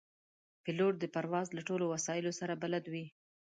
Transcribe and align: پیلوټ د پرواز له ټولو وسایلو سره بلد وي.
پیلوټ 0.63 0.93
د 0.99 1.05
پرواز 1.13 1.47
له 1.57 1.61
ټولو 1.67 1.85
وسایلو 1.93 2.31
سره 2.39 2.53
بلد 2.63 2.85
وي. 2.93 3.05